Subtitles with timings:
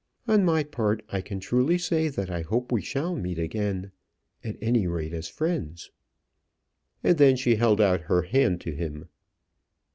[0.27, 3.91] On my part I can truly say that I hope we shall meet again
[4.43, 5.91] at any rate, as friends."
[7.03, 9.09] And then she held out her hand to him.